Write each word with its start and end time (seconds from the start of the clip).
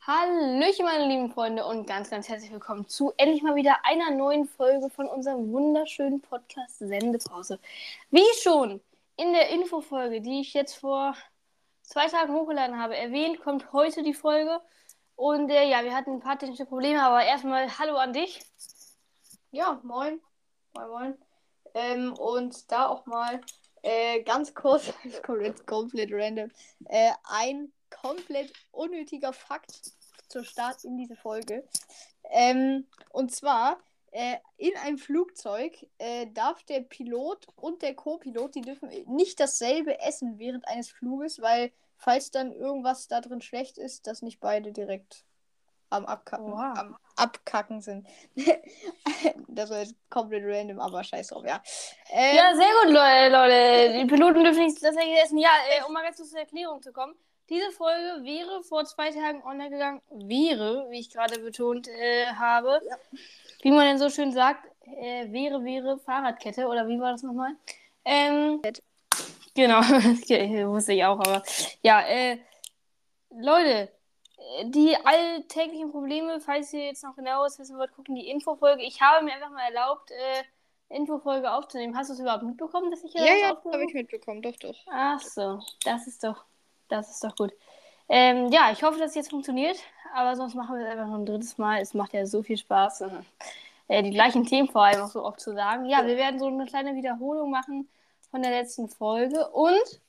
Hallöchen, 0.00 0.86
meine 0.86 1.06
lieben 1.06 1.30
Freunde, 1.30 1.66
und 1.66 1.86
ganz, 1.86 2.08
ganz 2.08 2.26
herzlich 2.26 2.50
willkommen 2.50 2.88
zu 2.88 3.12
endlich 3.18 3.42
mal 3.42 3.54
wieder 3.54 3.84
einer 3.84 4.10
neuen 4.10 4.46
Folge 4.46 4.88
von 4.88 5.06
unserem 5.06 5.52
wunderschönen 5.52 6.22
Podcast 6.22 6.78
Sendepause. 6.78 7.58
Wie 8.10 8.24
schon 8.40 8.80
in 9.16 9.34
der 9.34 9.50
Infofolge, 9.50 10.22
die 10.22 10.40
ich 10.40 10.54
jetzt 10.54 10.76
vor 10.76 11.14
zwei 11.82 12.06
Tagen 12.06 12.32
hochgeladen 12.32 12.80
habe, 12.80 12.96
erwähnt, 12.96 13.40
kommt 13.40 13.74
heute 13.74 14.02
die 14.02 14.14
Folge. 14.14 14.62
Und 15.14 15.50
äh, 15.50 15.68
ja, 15.68 15.84
wir 15.84 15.94
hatten 15.94 16.12
ein 16.12 16.20
paar 16.20 16.38
technische 16.38 16.64
Probleme, 16.64 17.02
aber 17.02 17.22
erstmal 17.24 17.78
Hallo 17.78 17.96
an 17.98 18.14
dich. 18.14 18.40
Ja, 19.50 19.78
moin. 19.82 20.18
Moin, 20.74 20.88
moin. 20.88 21.18
Ähm, 21.74 22.14
und 22.14 22.72
da 22.72 22.86
auch 22.86 23.04
mal 23.04 23.42
äh, 23.82 24.22
ganz 24.22 24.54
kurz, 24.54 24.92
komplett, 25.22 25.66
komplett 25.66 26.10
random, 26.12 26.50
äh, 26.86 27.10
ein 27.24 27.72
komplett 27.90 28.52
unnötiger 28.72 29.32
Fakt 29.32 29.92
zur 30.28 30.44
Start 30.44 30.84
in 30.84 30.96
diese 30.96 31.16
Folge. 31.16 31.66
Ähm, 32.30 32.86
und 33.10 33.34
zwar, 33.34 33.78
äh, 34.10 34.36
in 34.56 34.76
einem 34.76 34.98
Flugzeug 34.98 35.86
äh, 35.98 36.26
darf 36.32 36.62
der 36.64 36.80
Pilot 36.80 37.46
und 37.56 37.82
der 37.82 37.94
Co-Pilot, 37.94 38.54
die 38.54 38.62
dürfen 38.62 38.90
nicht 39.06 39.38
dasselbe 39.40 40.00
essen 40.00 40.38
während 40.38 40.66
eines 40.66 40.90
Fluges, 40.90 41.40
weil 41.40 41.72
falls 41.96 42.30
dann 42.30 42.52
irgendwas 42.52 43.08
da 43.08 43.20
drin 43.20 43.42
schlecht 43.42 43.76
ist, 43.76 44.06
dass 44.06 44.22
nicht 44.22 44.40
beide 44.40 44.72
direkt 44.72 45.24
am 45.90 46.06
Abkacken, 46.06 46.52
Oha. 46.52 46.72
am 46.74 46.96
Abkacken 47.18 47.80
sind. 47.80 48.06
das 49.48 49.70
war 49.70 49.80
jetzt 49.80 49.94
komplett 50.08 50.44
random, 50.46 50.80
aber 50.80 51.02
scheiß 51.02 51.28
drauf, 51.28 51.44
ja. 51.46 51.62
Ähm, 52.10 52.36
Ja, 52.36 52.54
sehr 52.54 52.70
gut, 52.82 52.92
Le- 52.92 53.28
Leute. 53.28 53.98
Die 53.98 54.06
Piloten 54.06 54.44
dürfen 54.44 54.64
nicht 54.64 54.82
das 54.82 54.94
essen. 54.96 55.38
Ja, 55.38 55.50
äh, 55.70 55.84
um 55.86 55.92
mal 55.92 56.02
ganz 56.02 56.16
kurz 56.16 56.30
zur 56.30 56.40
Erklärung 56.40 56.82
zu 56.82 56.92
kommen. 56.92 57.14
Diese 57.48 57.70
Folge 57.72 58.24
wäre 58.24 58.62
vor 58.62 58.84
zwei 58.84 59.10
Tagen 59.10 59.42
online 59.42 59.70
gegangen. 59.70 60.02
Wäre, 60.10 60.86
wie 60.90 61.00
ich 61.00 61.10
gerade 61.10 61.38
betont 61.40 61.88
äh, 61.88 62.26
habe. 62.26 62.80
Ja. 62.88 62.96
Wie 63.62 63.70
man 63.70 63.86
denn 63.86 63.98
so 63.98 64.10
schön 64.10 64.32
sagt, 64.32 64.66
äh, 64.86 65.32
wäre, 65.32 65.64
wäre 65.64 65.98
Fahrradkette. 65.98 66.66
Oder 66.66 66.86
wie 66.88 67.00
war 67.00 67.12
das 67.12 67.22
nochmal? 67.22 67.52
Ähm, 68.04 68.60
genau, 69.54 69.80
wusste 70.72 70.92
ich 70.92 71.04
auch, 71.04 71.18
aber 71.20 71.42
ja, 71.82 72.02
äh, 72.06 72.38
Leute, 73.30 73.90
die 74.64 74.96
alltäglichen 75.04 75.90
Probleme, 75.90 76.40
falls 76.40 76.72
ihr 76.72 76.86
jetzt 76.86 77.02
noch 77.02 77.16
genaueres 77.16 77.58
wissen 77.58 77.78
wollt, 77.78 77.92
gucken 77.94 78.14
die 78.14 78.28
Infofolge. 78.28 78.82
Ich 78.82 79.00
habe 79.00 79.24
mir 79.24 79.34
einfach 79.34 79.50
mal 79.50 79.68
erlaubt, 79.68 80.10
äh, 80.10 80.94
Infofolge 80.94 81.50
aufzunehmen. 81.52 81.96
Hast 81.96 82.08
du 82.08 82.14
es 82.14 82.20
überhaupt 82.20 82.44
mitbekommen, 82.44 82.90
dass 82.90 83.04
ich 83.04 83.12
hier 83.12 83.22
ja, 83.22 83.54
was 83.54 83.64
ja, 83.64 83.72
habe 83.72 83.84
ich 83.84 83.94
mitbekommen, 83.94 84.42
doch, 84.42 84.56
doch. 84.56 84.76
Ach 84.90 85.20
so, 85.20 85.60
das 85.84 86.06
ist 86.06 86.24
doch, 86.24 86.44
das 86.88 87.10
ist 87.10 87.24
doch 87.24 87.36
gut. 87.36 87.52
Ähm, 88.08 88.50
ja, 88.50 88.70
ich 88.72 88.82
hoffe, 88.82 88.98
dass 88.98 89.10
es 89.10 89.16
jetzt 89.16 89.30
funktioniert, 89.30 89.76
aber 90.14 90.34
sonst 90.34 90.54
machen 90.54 90.78
wir 90.78 90.86
es 90.86 90.90
einfach 90.90 91.06
noch 91.06 91.18
ein 91.18 91.26
drittes 91.26 91.58
Mal. 91.58 91.80
Es 91.80 91.92
macht 91.92 92.14
ja 92.14 92.24
so 92.24 92.42
viel 92.42 92.56
Spaß, 92.56 93.04
äh, 93.88 94.02
die 94.02 94.10
gleichen 94.10 94.44
Themen 94.44 94.68
vor 94.68 94.84
allem 94.84 95.02
auch 95.02 95.10
so 95.10 95.24
oft 95.24 95.40
zu 95.40 95.52
sagen. 95.52 95.84
Ja, 95.84 96.06
wir 96.06 96.16
werden 96.16 96.38
so 96.38 96.46
eine 96.46 96.64
kleine 96.64 96.94
Wiederholung 96.94 97.50
machen 97.50 97.88
von 98.30 98.40
der 98.40 98.50
letzten 98.50 98.88
Folge 98.88 99.46
und 99.50 100.00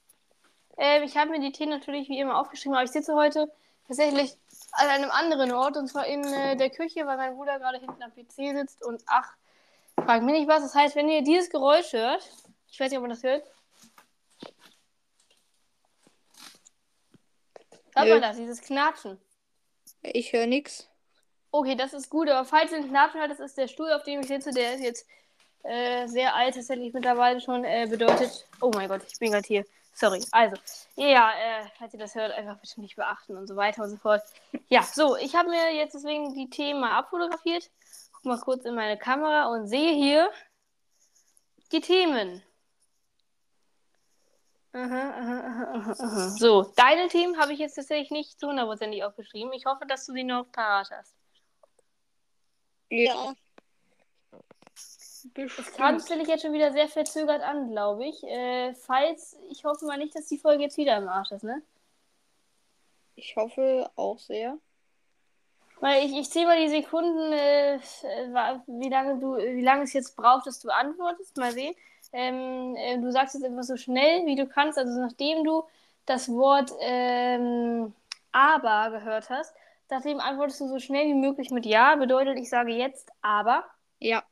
ähm, 0.77 1.03
ich 1.03 1.17
habe 1.17 1.31
mir 1.31 1.41
die 1.41 1.52
Themen 1.52 1.71
natürlich 1.71 2.08
wie 2.08 2.19
immer 2.19 2.39
aufgeschrieben, 2.39 2.75
aber 2.75 2.86
ich 2.86 2.91
sitze 2.91 3.16
heute 3.16 3.52
tatsächlich 3.89 4.37
an 4.71 4.87
einem 4.87 5.11
anderen 5.11 5.51
Ort 5.51 5.75
und 5.75 5.89
zwar 5.89 6.05
in 6.05 6.23
äh, 6.23 6.55
der 6.55 6.69
Küche, 6.69 7.05
weil 7.05 7.17
mein 7.17 7.35
Bruder 7.35 7.59
gerade 7.59 7.79
hinten 7.79 8.01
am 8.01 8.13
PC 8.13 8.55
sitzt 8.55 8.85
und 8.85 9.03
ach, 9.07 9.33
fragt 9.95 10.23
mich 10.23 10.35
nicht 10.35 10.47
was. 10.47 10.63
Das 10.63 10.75
heißt, 10.75 10.95
wenn 10.95 11.09
ihr 11.09 11.23
dieses 11.23 11.49
Geräusch 11.49 11.91
hört, 11.91 12.23
ich 12.71 12.79
weiß 12.79 12.89
nicht, 12.89 12.97
ob 12.97 13.01
man 13.01 13.09
das 13.09 13.23
hört, 13.23 13.43
Hört 17.99 18.07
Nö. 18.07 18.13
man 18.13 18.21
das, 18.21 18.37
dieses 18.37 18.61
Knatschen? 18.61 19.17
Ich 20.01 20.31
höre 20.31 20.47
nix. 20.47 20.87
Okay, 21.51 21.75
das 21.75 21.93
ist 21.93 22.09
gut, 22.09 22.29
aber 22.29 22.45
falls 22.45 22.71
ihr 22.71 22.77
ein 22.77 22.87
Knatschen 22.87 23.19
hört, 23.19 23.31
das 23.31 23.39
ist 23.39 23.57
der 23.57 23.67
Stuhl, 23.67 23.91
auf 23.91 24.03
dem 24.03 24.21
ich 24.21 24.27
sitze, 24.27 24.52
der 24.52 24.75
ist 24.75 24.81
jetzt 24.81 25.08
äh, 25.64 26.08
sehr 26.08 26.35
alt, 26.35 26.55
tatsächlich 26.55 26.93
mittlerweile 26.93 27.41
schon, 27.41 27.65
äh, 27.65 27.87
bedeutet, 27.89 28.47
oh 28.61 28.71
mein 28.73 28.87
Gott, 28.87 29.02
ich 29.05 29.19
bin 29.19 29.31
gerade 29.31 29.47
hier. 29.47 29.65
Sorry. 29.99 30.23
Also, 30.32 30.55
ja, 30.95 31.33
äh, 31.33 31.65
falls 31.77 31.93
ihr 31.93 31.99
das 31.99 32.15
hört, 32.15 32.32
einfach 32.32 32.58
bitte 32.61 32.80
nicht 32.80 32.95
beachten 32.95 33.36
und 33.36 33.48
so 33.48 33.58
weiter 33.58 33.83
und 33.83 33.89
so 33.89 33.98
fort. 33.98 34.21
Ja, 34.70 34.82
so, 34.82 35.17
ich 35.17 35.36
habe 35.36 35.49
mir 35.49 35.76
jetzt 35.76 35.93
deswegen 35.93 36.33
die 36.33 36.49
Themen 36.49 36.80
mal 36.80 36.98
abfotografiert. 36.98 37.70
Guck 38.14 38.26
mal 38.26 38.39
kurz 38.39 38.64
in 38.64 38.76
meine 38.76 38.98
Kamera 38.98 39.48
und 39.48 39.67
sehe 39.67 39.92
hier 39.93 40.32
die 41.73 41.82
Themen. 41.82 42.42
So, 46.38 46.71
deine 46.77 47.09
Themen 47.09 47.38
habe 47.38 47.52
ich 47.52 47.59
jetzt 47.59 47.76
tatsächlich 47.76 48.11
nicht 48.11 48.39
zu 48.39 48.48
hundertprozentig 48.48 49.04
aufgeschrieben. 49.04 49.52
Ich 49.52 49.65
hoffe, 49.65 49.86
dass 49.86 50.05
du 50.05 50.14
sie 50.14 50.23
noch 50.23 50.49
parat 50.49 50.89
hast. 50.92 51.14
Ja. 52.89 53.33
Es 55.35 55.73
kam 55.73 55.99
stelle 55.99 56.23
ich 56.23 56.27
jetzt 56.27 56.41
schon 56.41 56.53
wieder 56.53 56.71
sehr 56.71 56.87
verzögert 56.87 57.41
an, 57.41 57.69
glaube 57.71 58.05
ich. 58.05 58.23
Äh, 58.23 58.73
falls, 58.75 59.37
ich 59.49 59.65
hoffe 59.65 59.85
mal 59.85 59.97
nicht, 59.97 60.15
dass 60.15 60.27
die 60.27 60.37
Folge 60.37 60.63
jetzt 60.63 60.77
wieder 60.77 60.97
im 60.97 61.07
Arsch 61.07 61.31
ist, 61.31 61.43
ne? 61.43 61.61
Ich 63.15 63.35
hoffe 63.35 63.89
auch 63.95 64.17
sehr. 64.19 64.58
Weil 65.81 66.05
ich, 66.05 66.17
ich 66.17 66.29
zähle 66.29 66.47
mal 66.47 66.59
die 66.59 66.69
Sekunden, 66.69 67.31
äh, 67.31 67.79
wie 68.67 68.89
lange 68.89 69.19
du, 69.19 69.37
wie 69.37 69.61
lange 69.61 69.83
es 69.83 69.93
jetzt 69.93 70.15
braucht, 70.15 70.45
dass 70.45 70.59
du 70.59 70.69
antwortest. 70.69 71.37
Mal 71.37 71.52
sehen. 71.52 71.75
Ähm, 72.11 72.75
äh, 72.75 72.97
du 72.97 73.11
sagst 73.11 73.35
jetzt 73.35 73.43
einfach 73.43 73.63
so 73.63 73.77
schnell, 73.77 74.25
wie 74.25 74.35
du 74.35 74.47
kannst. 74.47 74.77
Also 74.77 74.99
nachdem 74.99 75.43
du 75.43 75.63
das 76.05 76.29
Wort 76.29 76.71
ähm, 76.79 77.93
aber 78.31 78.91
gehört 78.91 79.29
hast, 79.29 79.53
nachdem 79.89 80.19
antwortest 80.19 80.61
du 80.61 80.67
so 80.67 80.79
schnell 80.79 81.08
wie 81.08 81.13
möglich 81.13 81.52
mit 81.52 81.65
ja. 81.65 81.95
Bedeutet, 81.95 82.37
ich 82.37 82.49
sage 82.49 82.71
jetzt 82.71 83.09
aber. 83.21 83.63
Ja. 83.99 84.23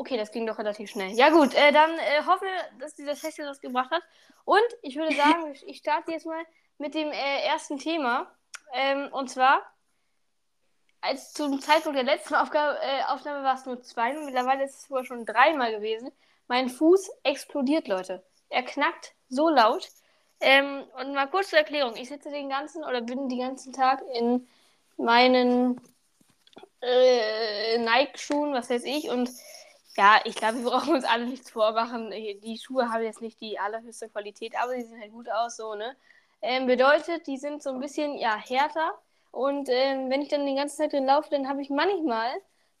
Okay, 0.00 0.16
das 0.16 0.30
ging 0.30 0.46
doch 0.46 0.58
relativ 0.58 0.90
schnell. 0.90 1.10
Ja 1.10 1.30
gut, 1.30 1.52
äh, 1.54 1.72
dann 1.72 1.90
äh, 1.98 2.22
hoffe, 2.24 2.46
dass 2.78 2.94
dieser 2.94 3.16
Test 3.16 3.36
jetzt 3.36 3.48
was 3.48 3.60
gebracht 3.60 3.90
hat. 3.90 4.02
Und 4.44 4.62
ich 4.82 4.94
würde 4.94 5.12
sagen, 5.16 5.52
ich- 5.66 5.78
starte 5.78 6.12
jetzt 6.12 6.24
mal 6.24 6.40
mit 6.78 6.94
dem 6.94 7.10
äh, 7.10 7.42
ersten 7.44 7.78
Thema. 7.78 8.32
Ähm, 8.72 9.08
und 9.12 9.28
zwar, 9.28 9.60
als 11.00 11.32
zum 11.32 11.60
Zeitpunkt 11.60 11.96
der 11.96 12.04
letzten 12.04 12.36
Aufgabe, 12.36 12.78
äh, 12.80 13.02
Aufnahme 13.08 13.42
war 13.42 13.56
es 13.56 13.66
nur 13.66 13.82
zwei, 13.82 14.12
mittlerweile 14.12 14.62
ist 14.64 14.78
es 14.84 14.90
wohl 14.90 15.04
schon 15.04 15.26
dreimal 15.26 15.72
gewesen. 15.72 16.12
Mein 16.46 16.68
Fuß 16.68 17.10
explodiert, 17.24 17.88
Leute. 17.88 18.22
Er 18.50 18.62
knackt 18.62 19.14
so 19.28 19.48
laut. 19.48 19.88
Ähm, 20.40 20.84
und 21.00 21.12
mal 21.12 21.28
kurz 21.28 21.50
zur 21.50 21.58
Erklärung. 21.58 21.96
Ich 21.96 22.08
sitze 22.08 22.30
den 22.30 22.48
ganzen 22.48 22.84
oder 22.84 23.00
bin 23.00 23.28
den 23.28 23.40
ganzen 23.40 23.72
Tag 23.72 24.00
in 24.14 24.46
meinen 24.96 25.80
äh, 26.82 27.78
Nike-Schuhen, 27.78 28.54
was 28.54 28.70
weiß 28.70 28.84
ich. 28.84 29.10
Und 29.10 29.28
ja, 29.98 30.20
ich 30.24 30.36
glaube, 30.36 30.58
wir 30.62 30.70
brauchen 30.70 30.94
uns 30.94 31.04
alle 31.04 31.26
nichts 31.26 31.50
vormachen. 31.50 32.12
Die 32.12 32.58
Schuhe 32.58 32.88
haben 32.88 33.02
jetzt 33.02 33.20
nicht 33.20 33.40
die 33.40 33.58
allerhöchste 33.58 34.08
Qualität, 34.08 34.54
aber 34.56 34.74
sie 34.74 34.82
sehen 34.82 35.00
halt 35.00 35.10
gut 35.10 35.28
aus, 35.28 35.56
so, 35.56 35.74
ne? 35.74 35.96
Ähm, 36.40 36.66
bedeutet, 36.68 37.26
die 37.26 37.36
sind 37.36 37.64
so 37.64 37.70
ein 37.70 37.80
bisschen, 37.80 38.16
ja, 38.16 38.36
härter. 38.36 38.92
Und 39.32 39.68
ähm, 39.68 40.08
wenn 40.08 40.22
ich 40.22 40.28
dann 40.28 40.46
die 40.46 40.54
ganze 40.54 40.76
Zeit 40.76 40.92
drin 40.92 41.06
laufe, 41.06 41.30
dann 41.30 41.48
habe 41.48 41.62
ich 41.62 41.68
manchmal, 41.68 42.30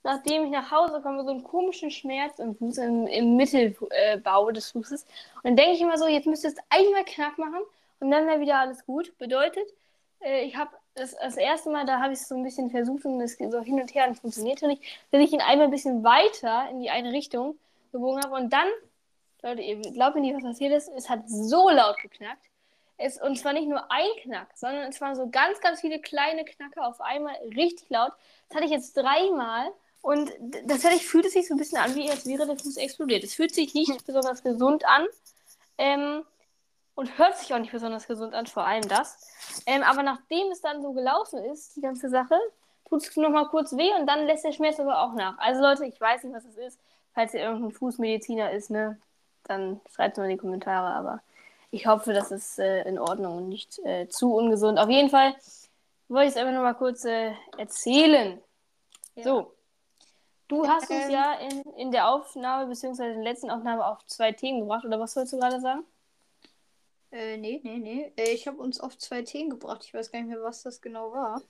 nachdem 0.04 0.44
ich 0.44 0.50
nach 0.52 0.70
Hause 0.70 1.00
komme, 1.02 1.24
so 1.24 1.30
einen 1.30 1.42
komischen 1.42 1.90
Schmerz 1.90 2.38
im 2.38 2.54
Fuß, 2.54 2.78
im, 2.78 3.08
im 3.08 3.36
Mittelbau 3.36 4.48
äh, 4.48 4.52
des 4.52 4.70
Fußes. 4.70 5.02
Und 5.02 5.44
dann 5.44 5.56
denke 5.56 5.72
ich 5.72 5.80
immer 5.80 5.98
so, 5.98 6.06
jetzt 6.06 6.26
müsste 6.26 6.48
es 6.48 6.56
einmal 6.70 7.04
knack 7.04 7.36
machen 7.36 7.62
und 7.98 8.12
dann 8.12 8.28
wäre 8.28 8.38
wieder 8.38 8.60
alles 8.60 8.86
gut. 8.86 9.18
Bedeutet, 9.18 9.68
äh, 9.68 9.74
ich 10.20 10.56
habe 10.56 10.70
das, 10.94 11.14
das 11.16 11.36
erste 11.36 11.70
Mal, 11.70 11.86
da 11.86 12.00
habe 12.00 12.12
ich 12.12 12.20
es 12.20 12.28
so 12.28 12.34
ein 12.34 12.42
bisschen 12.42 12.70
versucht 12.70 13.04
und 13.04 13.20
es 13.20 13.36
geht 13.36 13.52
so 13.52 13.60
hin 13.60 13.80
und 13.80 13.94
her 13.94 14.08
und 14.08 14.18
funktionierte 14.18 14.66
nicht, 14.66 14.82
dass 15.10 15.22
ich 15.22 15.32
ihn 15.32 15.40
einmal 15.40 15.66
ein 15.66 15.70
bisschen 15.70 16.02
weiter 16.02 16.68
in 16.70 16.80
die 16.80 16.90
eine 16.90 17.12
Richtung 17.12 17.58
gebogen 17.92 18.22
habe 18.22 18.34
und 18.34 18.52
dann, 18.52 18.68
Leute, 19.42 19.62
ihr 19.62 19.80
glaubt 19.92 20.16
mir 20.16 20.22
nicht, 20.22 20.34
was 20.34 20.42
passiert 20.42 20.72
ist, 20.72 20.88
es 20.88 21.08
hat 21.08 21.28
so 21.28 21.70
laut 21.70 21.96
geknackt. 21.98 22.44
Es, 23.00 23.20
und 23.20 23.38
zwar 23.38 23.52
nicht 23.52 23.68
nur 23.68 23.92
ein 23.92 24.08
Knack, 24.22 24.48
sondern 24.56 24.88
es 24.88 25.00
waren 25.00 25.14
so 25.14 25.28
ganz, 25.30 25.60
ganz 25.60 25.80
viele 25.80 26.00
kleine 26.00 26.44
Knacke 26.44 26.84
auf 26.84 27.00
einmal, 27.00 27.36
richtig 27.56 27.88
laut. 27.90 28.10
Das 28.48 28.56
hatte 28.56 28.66
ich 28.66 28.72
jetzt 28.72 28.96
dreimal 28.96 29.70
und 30.02 30.32
tatsächlich 30.66 31.06
fühlt 31.06 31.26
es 31.26 31.34
sich 31.34 31.46
so 31.46 31.54
ein 31.54 31.58
bisschen 31.58 31.78
an, 31.78 31.94
wie 31.94 32.10
als 32.10 32.26
wäre 32.26 32.44
der 32.44 32.56
Fuß 32.56 32.76
explodiert. 32.76 33.22
Es 33.22 33.34
fühlt 33.34 33.54
sich 33.54 33.72
nicht 33.72 34.04
besonders 34.04 34.42
gesund 34.42 34.84
an 34.84 35.06
ähm, 35.78 36.24
und 36.98 37.16
hört 37.16 37.38
sich 37.38 37.54
auch 37.54 37.60
nicht 37.60 37.70
besonders 37.70 38.08
gesund 38.08 38.34
an, 38.34 38.48
vor 38.48 38.66
allem 38.66 38.88
das. 38.88 39.62
Ähm, 39.66 39.84
aber 39.84 40.02
nachdem 40.02 40.50
es 40.50 40.60
dann 40.60 40.82
so 40.82 40.92
gelaufen 40.92 41.38
ist, 41.44 41.76
die 41.76 41.80
ganze 41.80 42.08
Sache, 42.08 42.34
tut 42.88 43.02
es 43.02 43.16
nochmal 43.16 43.46
kurz 43.46 43.76
weh 43.76 43.92
und 43.94 44.08
dann 44.08 44.26
lässt 44.26 44.44
der 44.44 44.50
Schmerz 44.50 44.80
aber 44.80 45.00
auch 45.00 45.12
nach. 45.12 45.38
Also 45.38 45.62
Leute, 45.62 45.86
ich 45.86 46.00
weiß 46.00 46.24
nicht, 46.24 46.34
was 46.34 46.44
es 46.44 46.56
ist. 46.56 46.80
Falls 47.14 47.34
ihr 47.34 47.42
irgendein 47.42 47.70
Fußmediziner 47.70 48.50
ist, 48.50 48.70
ne, 48.70 48.98
dann 49.44 49.80
schreibt 49.94 50.14
es 50.14 50.18
mal 50.18 50.24
in 50.24 50.30
die 50.30 50.38
Kommentare, 50.38 50.92
aber 50.92 51.22
ich 51.70 51.86
hoffe, 51.86 52.12
das 52.12 52.32
ist 52.32 52.58
äh, 52.58 52.82
in 52.82 52.98
Ordnung 52.98 53.36
und 53.36 53.48
nicht 53.48 53.78
äh, 53.84 54.08
zu 54.08 54.34
ungesund. 54.34 54.80
Auf 54.80 54.88
jeden 54.88 55.08
Fall 55.08 55.36
wollte 56.08 56.30
ich 56.30 56.34
es 56.34 56.36
einfach 56.36 56.52
nur 56.52 56.64
mal 56.64 56.74
kurz 56.74 57.04
äh, 57.04 57.30
erzählen. 57.58 58.40
Ja. 59.14 59.22
So. 59.22 59.54
Du 60.48 60.66
hast 60.66 60.90
uns 60.90 61.04
Ähm. 61.04 61.10
ja 61.12 61.34
in, 61.34 61.62
in 61.76 61.92
der 61.92 62.08
Aufnahme, 62.08 62.66
beziehungsweise 62.66 63.10
in 63.10 63.22
der 63.22 63.32
letzten 63.32 63.50
Aufnahme 63.50 63.86
auf 63.86 64.04
zwei 64.06 64.32
Themen 64.32 64.62
gebracht, 64.62 64.84
oder 64.84 64.98
was 64.98 65.14
wolltest 65.14 65.34
du 65.34 65.38
gerade 65.38 65.60
sagen? 65.60 65.84
Äh, 67.10 67.36
nee, 67.38 67.60
nee, 67.62 67.78
nee. 67.78 68.12
Äh, 68.16 68.32
ich 68.32 68.46
habe 68.46 68.58
uns 68.58 68.80
auf 68.80 68.98
zwei 68.98 69.22
Themen 69.22 69.50
gebracht. 69.50 69.82
Ich 69.84 69.94
weiß 69.94 70.12
gar 70.12 70.20
nicht 70.20 70.28
mehr, 70.28 70.42
was 70.42 70.62
das 70.62 70.80
genau 70.80 71.12
war. 71.12 71.42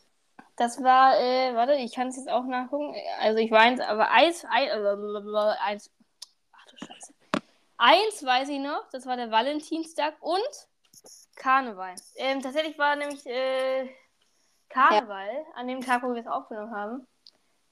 Das 0.56 0.82
war, 0.82 1.18
äh, 1.20 1.54
warte, 1.54 1.74
ich 1.74 1.94
kann 1.94 2.08
es 2.08 2.16
jetzt 2.16 2.30
auch 2.30 2.44
nachgucken. 2.44 2.94
Also 3.20 3.38
ich 3.38 3.50
weiß, 3.50 3.80
aber 3.80 4.10
eins, 4.10 4.44
ein, 4.44 4.68
äh, 4.68 5.54
eins, 5.60 5.90
ach 6.52 6.64
du 6.66 6.76
Scheiße. 6.76 7.14
Eins 7.76 8.24
weiß 8.24 8.48
ich 8.48 8.58
noch, 8.58 8.88
das 8.90 9.06
war 9.06 9.16
der 9.16 9.30
Valentinstag 9.30 10.16
und 10.20 10.68
Karneval. 11.36 11.94
Ähm, 12.16 12.42
tatsächlich 12.42 12.76
war 12.76 12.96
nämlich 12.96 13.24
äh, 13.26 13.88
Karneval 14.68 15.28
ja. 15.28 15.54
an 15.54 15.68
dem 15.68 15.80
Tag, 15.80 16.02
wo 16.02 16.12
wir 16.12 16.20
es 16.20 16.26
aufgenommen 16.26 16.74
haben. 16.74 17.06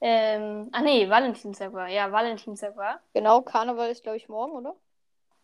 Ähm, 0.01 0.69
ach 0.73 0.83
nee, 0.83 1.09
Valentinstag 1.09 1.73
war. 1.73 1.89
Ja, 1.89 2.13
Valentinstag 2.13 2.77
war. 2.77 3.01
Genau, 3.15 3.43
Karneval 3.43 3.91
ist, 3.91 4.03
glaube 4.03 4.19
ich, 4.19 4.29
morgen, 4.29 4.53
oder? 4.53 4.77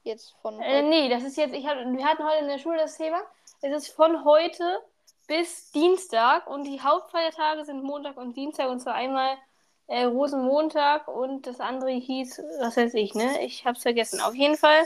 Jetzt 0.05 0.35
von. 0.43 0.61
Äh, 0.61 0.83
nee, 0.83 1.09
das 1.09 1.23
ist 1.23 1.37
jetzt, 1.37 1.55
ich 1.55 1.67
hab, 1.67 1.77
wir 1.77 2.05
hatten 2.05 2.25
heute 2.25 2.41
in 2.41 2.49
der 2.49 2.59
Schule 2.59 2.79
das 2.79 2.97
Thema. 2.97 3.21
Es 3.61 3.73
ist 3.73 3.89
von 3.89 4.25
heute 4.25 4.81
bis 5.29 5.71
Dienstag 5.71 6.49
und 6.49 6.65
die 6.65 6.81
Hauptfeiertage 6.81 7.65
sind 7.65 7.85
Montag 7.85 8.17
und 8.17 8.37
Dienstag 8.37 8.69
und 8.69 8.81
zwar 8.81 8.95
einmal 8.95 9.37
äh, 9.87 10.05
Rosenmontag 10.05 11.07
und 11.07 11.47
das 11.47 11.61
andere 11.61 11.91
hieß, 11.91 12.43
was 12.61 12.77
weiß 12.77 12.95
ich, 12.95 13.15
ne? 13.15 13.43
Ich 13.45 13.65
hab's 13.65 13.83
vergessen. 13.83 14.21
Auf 14.21 14.35
jeden 14.35 14.57
Fall, 14.57 14.85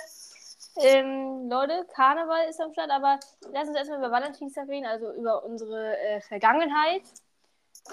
ähm, 0.76 1.48
Leute, 1.48 1.86
Karneval 1.94 2.48
ist 2.48 2.60
am 2.60 2.72
Start, 2.72 2.90
aber 2.90 3.18
lass 3.52 3.68
uns 3.68 3.76
erstmal 3.76 3.98
über 3.98 4.10
Valentinstag 4.10 4.68
reden, 4.68 4.86
also 4.86 5.12
über 5.12 5.44
unsere 5.44 5.98
äh, 5.98 6.20
Vergangenheit. 6.20 7.02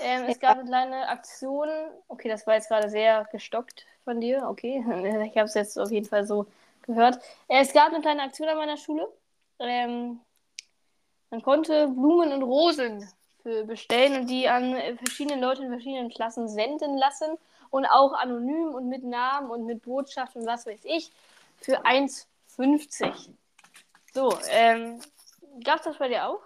Ähm, 0.01 0.25
es 0.27 0.39
gab 0.39 0.57
eine 0.57 0.67
kleine 0.67 1.07
Aktion. 1.07 1.69
Okay, 2.07 2.27
das 2.27 2.45
war 2.47 2.55
jetzt 2.55 2.67
gerade 2.67 2.89
sehr 2.89 3.27
gestockt 3.31 3.85
von 4.03 4.19
dir. 4.19 4.47
Okay, 4.49 4.83
ich 5.25 5.37
habe 5.37 5.47
es 5.47 5.53
jetzt 5.53 5.77
auf 5.79 5.91
jeden 5.91 6.07
Fall 6.07 6.25
so 6.25 6.47
gehört. 6.83 7.17
Äh, 7.47 7.61
es 7.61 7.73
gab 7.73 7.87
eine 7.89 8.01
kleine 8.01 8.23
Aktion 8.23 8.47
an 8.47 8.57
meiner 8.57 8.77
Schule. 8.77 9.07
Ähm, 9.59 10.19
man 11.29 11.41
konnte 11.41 11.87
Blumen 11.87 12.31
und 12.31 12.43
Rosen 12.43 13.09
bestellen 13.43 14.21
und 14.21 14.27
die 14.27 14.47
an 14.47 14.75
verschiedene 14.97 15.41
Leute 15.41 15.63
in 15.63 15.69
verschiedenen 15.69 16.09
Klassen 16.09 16.47
senden 16.47 16.97
lassen 16.97 17.37
und 17.71 17.85
auch 17.85 18.13
anonym 18.13 18.73
und 18.73 18.87
mit 18.87 19.03
Namen 19.03 19.49
und 19.49 19.65
mit 19.65 19.81
Botschaft 19.81 20.35
und 20.35 20.45
was 20.45 20.65
weiß 20.65 20.81
ich 20.83 21.11
für 21.57 21.85
1,50. 21.85 23.29
So, 24.13 24.37
ähm, 24.49 24.99
gab 25.63 25.79
es 25.79 25.85
das 25.85 25.97
bei 25.97 26.07
dir 26.07 26.27
auch? 26.27 26.41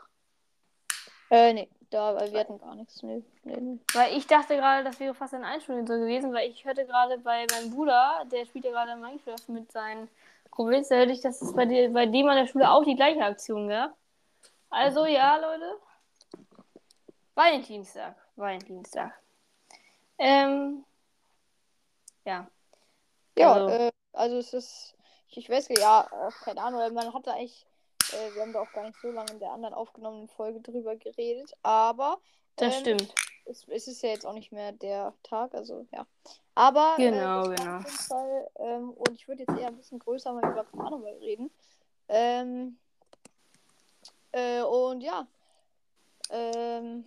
Äh, 1.30 1.54
nee. 1.54 1.70
Da, 1.90 2.16
weil 2.16 2.32
wir 2.34 2.42
hatten 2.42 2.60
gar 2.60 2.76
nichts. 2.76 3.02
Nee, 3.02 3.24
nee. 3.44 3.80
Weil 3.94 4.18
ich 4.18 4.28
dachte 4.28 4.58
gerade, 4.58 4.84
das 4.84 5.00
wäre 5.00 5.14
fast 5.14 5.34
ein 5.34 5.46
Einschulung 5.46 5.88
so 5.88 5.94
gewesen, 5.94 6.34
weil 6.34 6.50
ich 6.50 6.66
hörte 6.66 6.86
gerade 6.86 7.18
bei 7.20 7.46
meinem 7.50 7.72
Bruder, 7.72 8.26
der 8.30 8.46
spielt 8.46 8.66
ja 8.66 8.72
gerade 8.72 8.98
Minecraft 8.98 9.48
mit 9.48 9.72
seinen 9.72 10.10
Kumpels, 10.58 10.90
da 10.90 10.96
hörte 10.96 11.12
ich, 11.12 11.22
dass 11.22 11.40
es 11.40 11.54
bei, 11.54 11.66
dir, 11.66 11.94
bei 11.94 12.08
dem 12.08 12.28
an 12.28 12.36
der 12.36 12.48
Schule 12.48 12.72
auch 12.72 12.84
die 12.84 12.96
gleiche 12.96 13.24
Aktion 13.24 13.68
gab. 13.68 13.96
Also 14.72 15.06
ja, 15.06 15.38
Leute. 15.38 15.78
Valentinstag. 17.36 18.16
Valentinstag. 18.36 19.14
Ähm. 20.18 20.84
Ja. 22.26 22.50
Ja, 23.38 23.54
also, 23.54 23.68
äh, 23.68 23.92
also 24.14 24.38
es 24.38 24.54
ist. 24.54 24.96
Ich, 25.30 25.48
weiß 25.48 25.68
ja, 25.78 26.08
äh, 26.12 26.32
keine 26.44 26.64
Ahnung, 26.64 26.94
man 26.96 27.14
hatte 27.14 27.32
eigentlich 27.34 27.68
äh, 28.14 28.34
wir 28.34 28.42
haben 28.42 28.54
da 28.54 28.62
auch 28.62 28.72
gar 28.72 28.86
nicht 28.86 29.00
so 29.00 29.12
lange 29.12 29.32
in 29.34 29.40
der 29.40 29.52
anderen 29.52 29.76
aufgenommenen 29.76 30.28
Folge 30.28 30.60
drüber 30.62 30.96
geredet, 30.96 31.54
aber. 31.62 32.18
Das 32.56 32.76
ähm, 32.78 32.82
stimmt. 32.82 33.16
Es, 33.50 33.66
es, 33.68 33.88
ist 33.88 34.04
ja 34.04 34.10
jetzt 34.10 34.26
auch 34.26 34.34
nicht 34.34 34.52
mehr 34.52 34.72
der 34.72 35.14
Tag, 35.24 35.54
also 35.54 35.86
ja. 35.92 36.06
Aber. 36.56 36.96
Genau, 36.98 37.52
äh, 37.52 37.56
genau. 37.56 37.78
Jeden 37.78 37.86
Fall, 37.86 38.50
ähm, 38.60 38.90
und 38.92 39.12
ich 39.14 39.28
würde 39.28 39.44
jetzt 39.44 39.60
eher 39.60 39.68
ein 39.68 39.78
bisschen 39.78 40.00
größer 40.00 40.34
mal 40.34 40.52
über 40.52 40.66
Karneval 40.66 41.14
reden. 41.22 41.50
Ähm, 42.10 42.78
äh, 44.32 44.62
und 44.62 45.02
ja. 45.02 45.28
Ähm, 46.30 47.06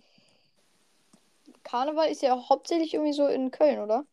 Karneval 1.63 2.09
ist 2.09 2.21
ja 2.21 2.49
hauptsächlich 2.49 2.93
irgendwie 2.93 3.13
so 3.13 3.27
in 3.27 3.51
Köln, 3.51 3.79
oder? 3.79 4.05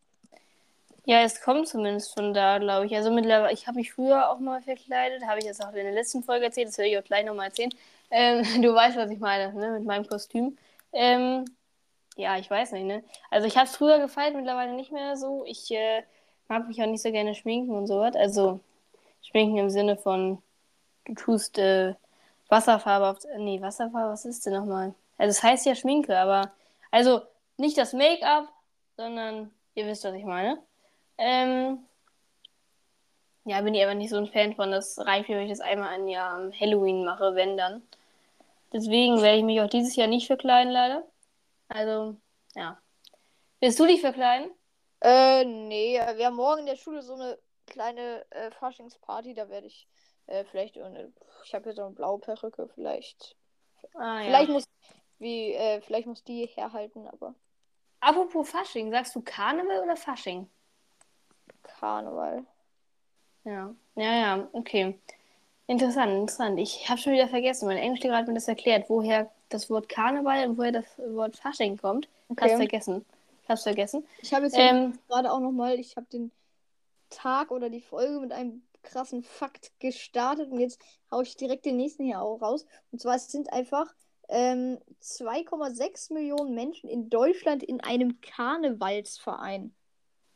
Ja, 1.09 1.23
es 1.23 1.41
kommt 1.41 1.67
zumindest 1.67 2.13
von 2.13 2.35
da, 2.35 2.59
glaube 2.59 2.85
ich. 2.85 2.95
Also 2.95 3.11
mittlerweile, 3.11 3.55
ich 3.55 3.67
habe 3.67 3.79
mich 3.79 3.93
früher 3.93 4.29
auch 4.29 4.41
mal 4.41 4.61
verkleidet, 4.61 5.25
habe 5.27 5.39
ich 5.39 5.47
das 5.47 5.61
auch 5.61 5.69
in 5.69 5.85
der 5.85 5.93
letzten 5.93 6.23
Folge 6.23 6.45
erzählt, 6.45 6.69
das 6.69 6.77
werde 6.77 6.91
ich 6.91 6.99
auch 6.99 7.05
gleich 7.05 7.25
nochmal 7.25 7.47
erzählen. 7.47 7.73
Ähm, 8.11 8.43
du 8.63 8.75
weißt, 8.75 8.97
was 8.97 9.11
ich 9.11 9.19
meine, 9.19 9.55
ne, 9.55 9.71
mit 9.71 9.85
meinem 9.85 10.07
Kostüm. 10.07 10.59
Ähm, 10.93 11.47
ja, 12.19 12.37
ich 12.37 12.51
weiß 12.51 12.73
nicht, 12.73 12.85
ne? 12.85 13.05
Also 13.31 13.47
ich 13.47 13.57
habe 13.57 13.67
es 13.67 13.77
früher 13.77 14.01
gefeiert, 14.01 14.35
mittlerweile 14.35 14.73
nicht 14.75 14.91
mehr 14.91 15.17
so. 15.17 15.45
Ich 15.47 15.71
äh, 15.71 16.03
mag 16.49 16.67
mich 16.67 16.83
auch 16.83 16.87
nicht 16.87 17.03
so 17.03 17.13
gerne 17.13 17.35
schminken 17.37 17.71
und 17.71 17.87
sowas. 17.87 18.17
Also 18.17 18.61
schminken 19.23 19.57
im 19.59 19.71
Sinne 19.71 19.97
von, 19.97 20.43
du 21.07 21.15
tust 21.15 21.59
äh, 21.59 21.95
Wasserfarbe 22.49 23.09
auf. 23.09 23.19
Nee, 23.39 23.63
Wasserfarbe, 23.63 24.11
was 24.11 24.25
ist 24.25 24.45
denn 24.47 24.55
nochmal? 24.55 24.95
Also 25.17 25.31
es 25.31 25.43
heißt 25.43 25.65
ja 25.67 25.77
Schminke, 25.77 26.19
aber. 26.19 26.51
Also 26.91 27.23
nicht 27.57 27.79
das 27.79 27.93
Make-up, 27.93 28.49
sondern 28.97 29.53
ihr 29.75 29.87
wisst, 29.87 30.05
was 30.05 30.15
ich 30.15 30.25
meine. 30.25 30.59
Ähm, 31.19 31.79
ja, 33.45 33.61
bin 33.61 33.75
ich 33.75 33.85
aber 33.85 33.95
nicht 33.95 34.11
so 34.11 34.17
ein 34.17 34.27
Fan 34.27 34.57
von. 34.57 34.73
Das 34.73 34.99
reicht 34.99 35.29
mir, 35.29 35.37
wenn 35.37 35.45
ich 35.45 35.53
das 35.53 35.61
einmal 35.61 35.91
ein 35.91 36.09
Jahr 36.09 36.33
am 36.33 36.53
Halloween 36.53 37.05
mache, 37.05 37.37
wenn 37.37 37.57
dann. 37.57 37.83
Deswegen 38.73 39.23
werde 39.23 39.39
ich 39.39 39.45
mich 39.45 39.61
auch 39.61 39.69
dieses 39.69 39.95
Jahr 39.95 40.09
nicht 40.09 40.27
verkleiden, 40.27 40.73
leider. 40.73 41.05
Also, 41.69 42.17
ja. 42.55 42.81
Willst 43.61 43.79
du 43.79 43.87
dich 43.87 44.01
verkleiden? 44.01 44.51
Äh, 45.01 45.45
nee. 45.45 46.01
Wir 46.17 46.27
haben 46.27 46.37
morgen 46.37 46.61
in 46.61 46.67
der 46.67 46.77
Schule 46.77 47.03
so 47.03 47.15
eine 47.15 47.39
kleine 47.67 48.25
äh, 48.31 48.51
Faschingsparty. 48.51 49.35
Da 49.35 49.49
werde 49.49 49.67
ich 49.67 49.89
äh, 50.27 50.45
vielleicht. 50.45 50.79
Eine, 50.79 51.13
ich 51.45 51.55
habe 51.55 51.65
hier 51.65 51.75
so 51.75 51.83
eine 51.83 51.95
blaue 51.95 52.19
Perücke. 52.19 52.69
Vielleicht. 52.75 53.37
Ah, 53.95 54.23
vielleicht 54.23 54.49
ja. 54.49 54.55
muss. 54.55 54.65
Wie, 55.19 55.53
äh, 55.53 55.81
vielleicht 55.81 56.07
muss 56.07 56.23
die 56.23 56.47
herhalten, 56.47 57.07
aber. 57.09 57.35
Apropos 58.01 58.49
Fasching, 58.49 58.93
sagst 58.93 59.17
du 59.17 59.23
Karneval 59.23 59.81
oder 59.81 59.97
Fasching? 59.97 60.49
Karneval. 61.65 62.47
Ja, 63.45 63.75
ja, 63.97 64.13
ja, 64.15 64.49
okay. 64.53 65.01
Interessant, 65.67 66.13
interessant. 66.13 66.61
Ich 66.61 66.89
habe 66.89 67.01
schon 67.01 67.13
wieder 67.13 67.29
vergessen. 67.29 67.67
Mein 67.67 67.79
Englischlehrer 67.79 68.19
hat 68.19 68.29
mir 68.29 68.35
das 68.35 68.47
erklärt, 68.47 68.89
woher 68.89 69.31
das 69.49 69.71
Wort 69.71 69.89
Karneval 69.89 70.49
und 70.49 70.59
woher 70.59 70.73
das 70.73 70.87
Wort 70.99 71.37
Fasching 71.37 71.77
kommt. 71.77 72.09
Okay. 72.29 72.51
Hast 72.51 72.57
vergessen. 72.57 73.05
Hast 73.49 73.63
vergessen. 73.63 74.07
Ich 74.21 74.35
habe 74.35 74.45
jetzt 74.45 74.57
ähm, 74.59 74.99
gerade 75.09 75.33
auch 75.33 75.41
nochmal, 75.41 75.79
ich 75.79 75.97
habe 75.97 76.07
den 76.13 76.31
Tag 77.11 77.51
oder 77.51 77.71
die 77.71 77.81
Folge 77.81 78.21
mit 78.21 78.33
einem 78.33 78.63
krassen 78.83 79.23
Fakt 79.23 79.73
gestartet 79.81 80.51
und 80.51 80.61
jetzt 80.61 80.81
haue 81.11 81.23
ich 81.23 81.37
direkt 81.37 81.65
den 81.65 81.77
nächsten 81.77 82.05
hier 82.05 82.21
auch 82.21 82.41
raus. 82.41 82.67
Und 82.93 83.01
zwar 83.01 83.17
es 83.17 83.31
sind 83.31 83.53
einfach 83.53 83.95
ähm, 84.29 84.79
2,6 85.03 86.13
Millionen 86.13 86.55
Menschen 86.55 86.89
in 86.89 87.09
Deutschland 87.09 87.63
in 87.63 87.81
einem 87.81 88.21
Karnevalsverein. 88.21 89.75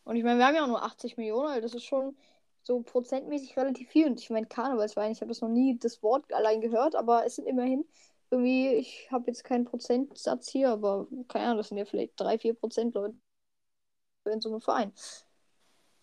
Und 0.05 0.17
ich 0.17 0.25
meine, 0.25 0.39
wir 0.39 0.47
haben 0.47 0.55
ja 0.55 0.65
auch 0.65 0.69
nur 0.69 0.83
80 0.83 1.17
Millionen, 1.17 1.49
also 1.49 1.61
das 1.61 1.75
ist 1.75 1.85
schon 1.85 2.17
so 2.63 2.81
prozentmäßig 2.81 3.57
relativ 3.57 3.89
viel. 3.89 4.07
Und 4.07 4.21
ich 4.21 4.31
meine, 4.31 4.47
Karnevalswein, 4.47 5.13
ich 5.13 5.21
habe 5.21 5.29
das 5.29 5.41
noch 5.41 5.49
nie 5.49 5.79
das 5.79 6.03
Wort 6.03 6.33
allein 6.33 6.61
gehört, 6.61 6.95
aber 6.95 7.27
es 7.27 7.37
sind 7.37 7.47
immerhin 7.47 7.85
irgendwie, 8.33 8.75
ich 8.75 9.09
habe 9.13 9.27
jetzt 9.29 9.45
keinen 9.45 9.65
Prozentsatz 9.65 10.51
hier, 10.51 10.71
aber 10.71 11.07
keine 11.29 11.47
Ahnung, 11.47 11.59
das 11.59 11.69
sind 11.69 11.79
ja 11.79 11.85
vielleicht 11.85 12.19
3, 12.19 12.39
4 12.39 12.55
Prozent 12.55 12.95
Leute 12.95 13.15
in 14.25 14.41
so 14.41 14.51
einem 14.51 14.61
Verein. 14.61 14.93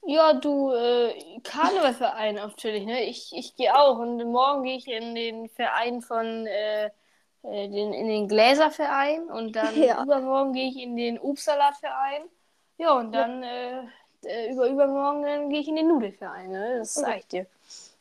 Ja, 0.05 0.33
du, 0.33 0.71
äh, 0.71 1.39
Karnevalverein 1.43 2.35
natürlich, 2.35 2.85
ne? 2.85 3.03
Ich, 3.03 3.31
ich 3.33 3.55
gehe 3.55 3.75
auch 3.75 3.97
und 3.99 4.23
morgen 4.31 4.63
gehe 4.63 4.77
ich 4.77 4.87
in 4.87 5.13
den 5.13 5.49
Verein 5.49 6.01
von, 6.01 6.47
äh, 6.47 6.85
äh 6.85 7.67
den, 7.67 7.93
in 7.93 8.07
den 8.07 8.27
Gläserverein 8.27 9.29
und 9.29 9.55
dann 9.55 9.75
ja. 9.81 10.01
übermorgen 10.03 10.53
gehe 10.53 10.69
ich 10.69 10.77
in 10.77 10.95
den 10.95 11.19
Obstsalatverein. 11.19 12.23
Ja, 12.77 12.97
und 12.97 13.11
dann 13.11 13.43
ja. 13.43 13.83
Äh, 14.23 14.51
über 14.51 14.67
übermorgen 14.67 15.49
gehe 15.49 15.61
ich 15.61 15.67
in 15.67 15.75
den 15.75 15.87
Nudelverein. 15.87 16.51
Ne? 16.51 16.79
Das 16.79 16.97
okay. 16.97 17.05
sag 17.05 17.17
ich 17.19 17.27
dir. 17.27 17.45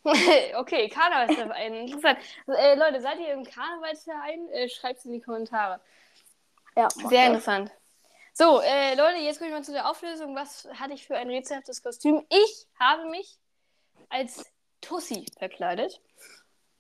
okay, 0.57 0.89
Karnevalsverein. 0.89 1.75
Interessant. 1.75 2.19
Äh, 2.47 2.75
Leute, 2.75 3.01
seid 3.01 3.19
ihr 3.21 3.33
im 3.33 3.45
Karnevalsverein? 3.45 4.49
Äh, 4.51 4.69
Schreibt 4.69 5.01
es 5.01 5.05
in 5.05 5.13
die 5.13 5.21
Kommentare. 5.21 5.81
Ja. 6.77 6.89
Sehr 6.91 7.27
interessant. 7.27 7.73
So, 8.33 8.61
äh, 8.61 8.95
Leute, 8.95 9.19
jetzt 9.19 9.39
komme 9.39 9.51
ich 9.51 9.57
mal 9.57 9.65
zu 9.65 9.73
der 9.73 9.91
Auflösung. 9.91 10.37
Was 10.37 10.69
hatte 10.75 10.95
ich 10.95 11.07
für 11.07 11.17
ein 11.17 11.29
rätselhaftes 11.29 11.83
Kostüm? 11.83 12.25
Ich 12.29 12.67
habe 12.79 13.07
mich 13.07 13.37
als 14.09 14.45
Tussi 14.81 15.27
verkleidet. 15.39 16.01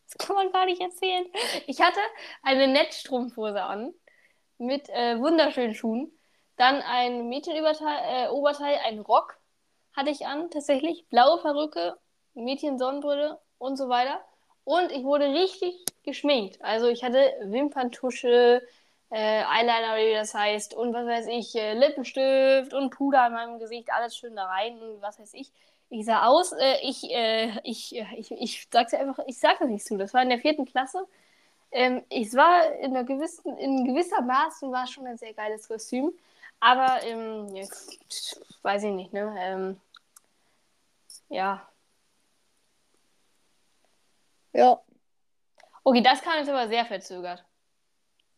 Das 0.07 0.27
kann 0.27 0.37
man 0.37 0.53
gar 0.53 0.67
nicht 0.67 0.81
erzählen. 0.81 1.27
Ich 1.67 1.81
hatte 1.81 2.01
eine 2.43 2.69
Netzstrumpfhose 2.69 3.63
an 3.63 3.93
mit 4.57 4.89
äh, 4.89 5.19
wunderschönen 5.19 5.75
Schuhen. 5.75 6.13
Dann 6.57 6.81
ein 6.83 7.29
Mädchenoberteil, 7.29 8.27
äh, 8.27 8.29
Oberteil, 8.29 8.79
ein 8.87 9.01
Rock 9.01 9.37
hatte 9.93 10.11
ich 10.11 10.27
an, 10.27 10.51
tatsächlich. 10.51 11.09
Blaue 11.09 11.41
Perücke, 11.43 11.99
Mädchensonnenbrille 12.45 13.39
und 13.59 13.77
so 13.77 13.89
weiter. 13.89 14.21
Und 14.65 14.93
ich 14.93 15.05
wurde 15.05 15.27
richtig 15.33 15.75
geschminkt. 16.05 16.63
Also 16.63 16.89
ich 16.89 17.03
hatte 17.05 17.33
Wimperntusche, 17.43 18.63
äh, 19.11 19.43
Eyeliner, 19.43 19.97
wie 19.97 20.13
das 20.15 20.35
heißt, 20.35 20.75
und 20.75 20.93
was 20.93 21.07
weiß 21.07 21.27
ich, 21.29 21.55
äh, 21.55 21.75
Lippenstift 21.75 22.75
und 22.75 22.91
Puder 22.91 23.27
in 23.27 23.33
meinem 23.33 23.59
Gesicht, 23.59 23.91
alles 23.93 24.17
schön 24.17 24.37
da 24.37 24.47
rein 24.47 24.81
und 24.81 25.01
was 25.01 25.19
weiß 25.19 25.35
ich. 25.35 25.51
Ich 25.91 26.05
sah 26.05 26.27
aus, 26.27 26.53
äh, 26.53 26.77
ich, 26.83 27.11
äh, 27.11 27.59
ich, 27.65 27.97
äh, 27.97 28.07
ich, 28.17 28.31
ich 28.31 28.69
sag's 28.71 28.93
einfach, 28.93 29.25
ich 29.27 29.39
sag 29.39 29.59
das 29.59 29.69
nicht 29.69 29.87
zu. 29.87 29.97
Das 29.97 30.13
war 30.13 30.23
in 30.23 30.29
der 30.29 30.39
vierten 30.39 30.67
Klasse. 30.67 31.07
Ähm, 31.71 32.03
es 32.11 32.35
war 32.35 32.73
in 32.81 32.97
einer 32.97 33.05
gewissen, 33.05 33.57
in 33.59 33.85
gewisser 33.87 34.21
Maßen 34.23 34.71
war 34.73 34.87
schon 34.87 35.07
ein 35.07 35.19
sehr 35.19 35.33
geiles 35.35 35.69
Kostüm. 35.69 36.13
Aber 36.61 37.03
ähm, 37.05 37.55
jetzt 37.55 38.41
weiß 38.63 38.85
ich 38.85 38.93
nicht, 38.93 39.13
ne? 39.13 39.35
Ähm, 39.39 39.81
ja. 41.29 41.68
Ja, 44.53 44.81
Okay, 45.89 46.03
das 46.03 46.21
kam 46.21 46.37
jetzt 46.37 46.51
aber 46.51 46.69
sehr 46.69 46.85
verzögert. 46.85 47.45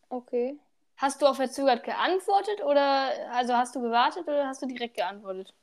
okay. 0.09 0.57
Hast 0.95 1.21
du 1.21 1.25
auch 1.25 1.35
verzögert 1.35 1.83
geantwortet 1.83 2.63
oder 2.63 3.09
also 3.31 3.55
hast 3.55 3.75
du 3.75 3.81
gewartet 3.81 4.27
oder 4.27 4.47
hast 4.47 4.61
du 4.61 4.67
direkt 4.67 4.95
geantwortet? 4.95 5.53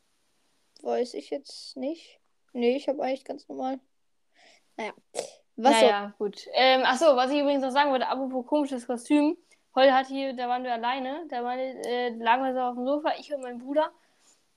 Weiß 0.82 1.14
ich 1.14 1.30
jetzt 1.30 1.76
nicht. 1.76 2.18
Nee, 2.52 2.76
ich 2.76 2.88
habe 2.88 3.02
eigentlich 3.02 3.24
ganz 3.24 3.48
normal. 3.48 3.78
Naja. 4.76 4.92
Was 5.56 5.80
naja, 5.80 6.12
gut. 6.18 6.44
Ähm, 6.52 6.82
achso, 6.84 7.16
was 7.16 7.30
ich 7.30 7.38
übrigens 7.38 7.62
noch 7.62 7.70
sagen 7.70 7.90
wollte, 7.90 8.08
apropos 8.08 8.46
komisches 8.46 8.86
Kostüm. 8.86 9.38
Heute 9.74 9.94
hat 9.94 10.08
hier, 10.08 10.34
da 10.34 10.48
waren 10.48 10.64
wir 10.64 10.72
alleine, 10.72 11.24
da 11.28 11.42
waren, 11.44 11.58
äh, 11.58 12.10
lagen 12.10 12.42
wir 12.44 12.52
so 12.52 12.60
auf 12.60 12.74
dem 12.74 12.84
Sofa, 12.84 13.12
ich 13.18 13.32
und 13.32 13.40
mein 13.42 13.58
Bruder. 13.58 13.90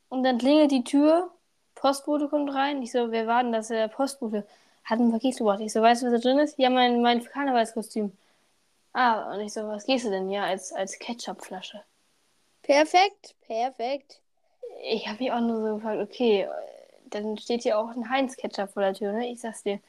Und 0.09 0.23
dann 0.23 0.37
klingelt 0.39 0.71
die 0.71 0.83
Tür, 0.83 1.31
Postbote 1.75 2.27
kommt 2.27 2.53
rein. 2.53 2.81
Ich 2.81 2.91
so, 2.91 3.11
wer 3.11 3.27
war 3.27 3.43
denn 3.43 3.51
das? 3.51 3.69
Der 3.69 3.87
Postbote 3.87 4.47
hat 4.83 4.99
ein 4.99 5.11
Paket 5.11 5.37
gebracht. 5.37 5.59
Ich 5.61 5.73
so, 5.73 5.81
weißt 5.81 6.03
du, 6.03 6.07
was 6.11 6.21
da 6.21 6.29
drin 6.29 6.39
ist? 6.39 6.57
Ja, 6.59 6.69
mein, 6.69 7.01
mein 7.01 7.23
Karnevalskostüm. 7.23 8.11
Ah, 8.93 9.33
und 9.33 9.41
ich 9.41 9.51
so, 9.53 9.67
was 9.67 9.85
gehst 9.85 10.05
du 10.05 10.09
denn? 10.11 10.29
Ja, 10.29 10.45
als, 10.45 10.71
als 10.71 10.97
Ketchupflasche. 10.97 11.83
Perfekt, 12.63 13.35
perfekt. 13.41 14.19
Ich 14.83 15.07
habe 15.07 15.19
mich 15.23 15.31
auch 15.31 15.39
nur 15.41 15.61
so 15.61 15.75
gefragt, 15.75 16.01
okay, 16.01 16.47
dann 17.09 17.37
steht 17.37 17.63
hier 17.63 17.77
auch 17.79 17.89
ein 17.89 18.09
Heinz-Ketchup 18.09 18.71
vor 18.71 18.81
der 18.83 18.93
Tür, 18.93 19.13
ne? 19.13 19.27
Ich 19.31 19.41
sag's 19.41 19.63
dir. 19.63 19.79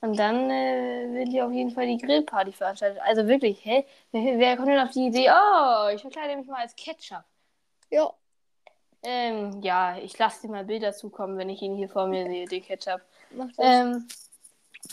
Und 0.00 0.18
dann 0.18 0.50
äh, 0.50 1.08
will 1.14 1.28
hier 1.30 1.46
auf 1.46 1.52
jeden 1.52 1.70
Fall 1.72 1.86
die 1.86 1.98
Grillparty 1.98 2.52
veranstaltet. 2.52 3.00
Also 3.02 3.26
wirklich, 3.28 3.64
hä? 3.64 3.86
Wer, 4.12 4.38
wer 4.38 4.56
kommt 4.56 4.68
denn 4.70 4.80
auf 4.80 4.92
die 4.92 5.06
Idee, 5.08 5.30
oh, 5.30 5.88
ich 5.94 6.02
verkleide 6.02 6.36
mich 6.36 6.46
mal 6.46 6.62
als 6.62 6.76
Ketchup? 6.76 7.24
Ja, 7.90 8.14
Ähm, 9.02 9.60
ja, 9.62 9.98
ich 9.98 10.18
lasse 10.18 10.42
dir 10.42 10.52
mal 10.52 10.64
Bilder 10.64 10.92
zukommen, 10.92 11.36
wenn 11.38 11.48
ich 11.50 11.60
ihn 11.62 11.76
hier 11.76 11.88
vor 11.88 12.06
mir 12.08 12.26
sehe, 12.26 12.48
den 12.48 12.62
Ketchup. 12.62 13.02
mach 13.30 13.52
das. 13.56 13.84
Ähm, 13.84 14.08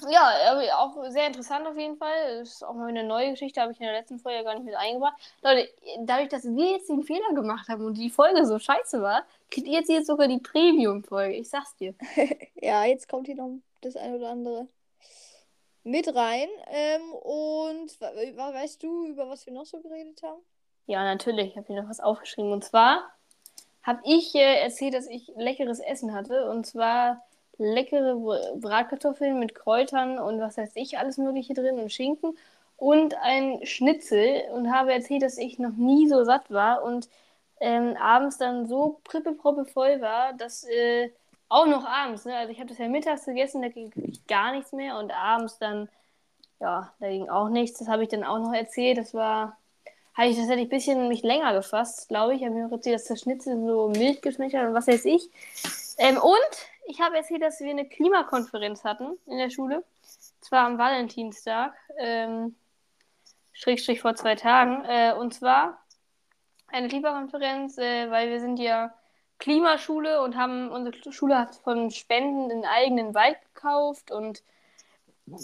ja, 0.09 0.77
auch 0.77 0.95
sehr 1.09 1.27
interessant 1.27 1.67
auf 1.67 1.77
jeden 1.77 1.97
Fall. 1.97 2.39
Das 2.39 2.49
ist 2.49 2.63
auch 2.63 2.73
mal 2.73 2.89
eine 2.89 3.03
neue 3.03 3.31
Geschichte, 3.31 3.61
habe 3.61 3.71
ich 3.71 3.79
in 3.79 3.85
der 3.85 3.95
letzten 3.95 4.19
Folge 4.19 4.43
gar 4.43 4.55
nicht 4.55 4.65
mit 4.65 4.75
eingebracht. 4.75 5.15
Leute, 5.41 5.69
dadurch, 5.99 6.29
dass 6.29 6.43
wir 6.43 6.71
jetzt 6.71 6.89
den 6.89 7.03
Fehler 7.03 7.33
gemacht 7.33 7.67
haben 7.67 7.85
und 7.85 7.95
die 7.97 8.09
Folge 8.09 8.45
so 8.45 8.59
scheiße 8.59 9.01
war, 9.01 9.23
kriegt 9.49 9.67
ihr 9.67 9.81
jetzt, 9.81 10.07
sogar 10.07 10.27
die 10.27 10.39
Premium-Folge. 10.39 11.35
Ich 11.35 11.49
sag's 11.49 11.75
dir. 11.75 11.93
ja, 12.55 12.85
jetzt 12.85 13.09
kommt 13.09 13.27
hier 13.27 13.35
noch 13.35 13.59
das 13.81 13.95
eine 13.95 14.17
oder 14.17 14.29
andere 14.29 14.67
mit 15.83 16.13
rein. 16.13 16.47
Ähm, 16.67 17.13
und 17.13 17.99
weißt 17.99 18.83
du, 18.83 19.05
über 19.05 19.29
was 19.29 19.45
wir 19.45 19.53
noch 19.53 19.65
so 19.65 19.79
geredet 19.79 20.21
haben? 20.23 20.41
Ja, 20.87 21.03
natürlich, 21.03 21.51
ich 21.51 21.57
habe 21.57 21.67
hier 21.67 21.81
noch 21.81 21.89
was 21.89 21.99
aufgeschrieben. 21.99 22.51
Und 22.51 22.63
zwar 22.63 23.09
habe 23.83 24.01
ich 24.05 24.35
äh, 24.35 24.61
erzählt, 24.61 24.93
dass 24.93 25.07
ich 25.07 25.31
leckeres 25.35 25.79
Essen 25.79 26.13
hatte. 26.13 26.49
Und 26.49 26.65
zwar 26.65 27.23
leckere 27.57 28.15
Br- 28.15 28.55
Bratkartoffeln 28.57 29.39
mit 29.39 29.55
Kräutern 29.55 30.19
und 30.19 30.39
was 30.39 30.57
weiß 30.57 30.71
ich, 30.75 30.97
alles 30.97 31.17
Mögliche 31.17 31.53
drin 31.53 31.79
und 31.79 31.91
Schinken. 31.91 32.37
Und 32.77 33.15
ein 33.21 33.65
Schnitzel. 33.65 34.43
Und 34.53 34.71
habe 34.73 34.93
erzählt, 34.93 35.21
dass 35.23 35.37
ich 35.37 35.59
noch 35.59 35.73
nie 35.73 36.07
so 36.09 36.23
satt 36.23 36.49
war. 36.51 36.83
Und 36.83 37.09
ähm, 37.59 37.95
abends 37.97 38.37
dann 38.37 38.67
so 38.67 38.99
prippeproppe 39.03 39.65
voll 39.65 40.01
war, 40.01 40.33
dass 40.33 40.63
äh, 40.65 41.11
auch 41.47 41.67
noch 41.67 41.85
abends, 41.85 42.25
ne? 42.25 42.35
Also 42.35 42.51
ich 42.51 42.59
habe 42.59 42.69
das 42.69 42.77
ja 42.79 42.87
mittags 42.87 43.25
gegessen, 43.25 43.61
da 43.61 43.67
ging 43.67 43.91
gar 44.27 44.51
nichts 44.53 44.71
mehr 44.71 44.97
und 44.97 45.11
abends 45.11 45.59
dann, 45.59 45.89
ja, 46.59 46.93
da 46.99 47.09
ging 47.09 47.29
auch 47.29 47.49
nichts. 47.49 47.79
Das 47.79 47.87
habe 47.87 48.03
ich 48.03 48.09
dann 48.09 48.23
auch 48.23 48.39
noch 48.39 48.53
erzählt. 48.53 48.97
Das 48.97 49.13
war, 49.13 49.57
habe 50.13 50.29
ich 50.29 50.37
tatsächlich 50.37 50.67
ein 50.67 50.69
bisschen 50.69 51.07
mich 51.07 51.23
länger 51.23 51.53
gefasst, 51.53 52.07
glaube 52.07 52.33
ich. 52.33 52.41
Ich 52.41 52.47
habe 52.47 52.55
mir 52.55 52.71
erzählt, 52.71 52.95
dass 52.95 53.05
das 53.05 53.19
Schnitzel 53.21 53.57
so 53.65 53.89
mild 53.89 54.21
geschmeckt 54.21 54.55
hat 54.55 54.67
und 54.67 54.73
was 54.73 54.87
weiß 54.87 55.05
ich. 55.05 55.29
Ähm, 55.97 56.17
und 56.17 56.57
ich 56.91 56.99
habe 56.99 57.15
erzählt, 57.15 57.41
dass 57.41 57.61
wir 57.61 57.69
eine 57.69 57.87
Klimakonferenz 57.87 58.83
hatten 58.83 59.17
in 59.25 59.37
der 59.37 59.49
Schule. 59.49 59.83
Zwar 60.41 60.65
am 60.65 60.77
Valentinstag, 60.77 61.73
ähm, 61.97 62.55
Schrägstrich 63.53 64.01
vor 64.01 64.15
zwei 64.15 64.35
Tagen. 64.35 64.83
Äh, 64.85 65.13
und 65.17 65.33
zwar 65.33 65.81
eine 66.67 66.89
Klimakonferenz, 66.89 67.77
äh, 67.77 68.11
weil 68.11 68.29
wir 68.29 68.41
sind 68.41 68.59
ja 68.59 68.93
Klimaschule 69.39 70.21
und 70.21 70.35
haben 70.35 70.69
unsere 70.69 71.13
Schule 71.13 71.37
hat 71.37 71.55
von 71.55 71.91
Spenden 71.91 72.51
einen 72.51 72.65
eigenen 72.65 73.15
Wald 73.15 73.37
gekauft 73.53 74.11
und 74.11 74.43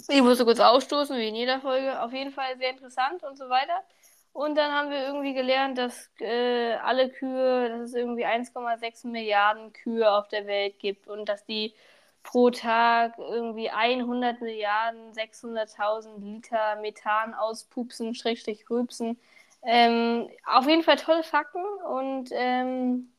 ich 0.08 0.22
musste 0.22 0.44
kurz 0.44 0.60
ausstoßen, 0.60 1.16
wie 1.16 1.28
in 1.28 1.34
jeder 1.34 1.60
Folge. 1.60 2.02
Auf 2.02 2.12
jeden 2.12 2.30
Fall 2.30 2.58
sehr 2.58 2.70
interessant 2.70 3.22
und 3.22 3.38
so 3.38 3.48
weiter. 3.48 3.82
Und 4.32 4.56
dann 4.56 4.72
haben 4.72 4.90
wir 4.90 5.04
irgendwie 5.04 5.34
gelernt, 5.34 5.78
dass 5.78 6.10
äh, 6.20 6.74
alle 6.74 7.10
Kühe, 7.10 7.68
dass 7.70 7.90
es 7.90 7.94
irgendwie 7.94 8.24
1,6 8.24 9.06
Milliarden 9.08 9.72
Kühe 9.72 10.10
auf 10.10 10.28
der 10.28 10.46
Welt 10.46 10.78
gibt 10.78 11.08
und 11.08 11.28
dass 11.28 11.44
die 11.44 11.74
pro 12.22 12.50
Tag 12.50 13.18
irgendwie 13.18 13.70
100 13.70 14.40
Milliarden 14.40 15.12
600.000 15.12 16.18
Liter 16.20 16.76
Methan 16.76 17.34
auspupsen, 17.34 18.14
Schrägstrich 18.14 18.68
rülpsen. 18.70 19.18
Ähm, 19.62 20.28
auf 20.46 20.68
jeden 20.68 20.82
Fall 20.84 20.96
tolle 20.96 21.24
Fakten 21.24 21.64
und 21.88 22.30
ähm, 22.32 23.12